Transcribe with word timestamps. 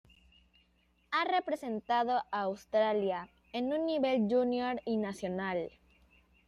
Ha 1.11 1.25
representado 1.25 2.23
a 2.31 2.41
Australia 2.41 3.29
en 3.53 3.71
un 3.71 3.85
nivel 3.85 4.27
junior 4.27 4.81
y 4.83 4.97
nacional. 4.97 5.69